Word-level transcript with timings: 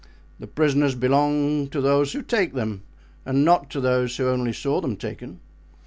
The 0.39 0.47
prisoners 0.47 0.95
belong 0.95 1.67
to 1.67 1.79
those 1.79 2.13
who 2.13 2.23
take 2.23 2.55
them 2.55 2.81
and 3.23 3.45
not 3.45 3.69
to 3.69 3.79
those 3.79 4.17
who 4.17 4.27
only 4.27 4.51
saw 4.51 4.81
them 4.81 4.97
taken. 4.97 5.41